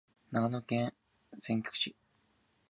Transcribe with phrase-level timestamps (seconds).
[0.31, 0.91] 長野県
[1.37, 1.95] 千曲市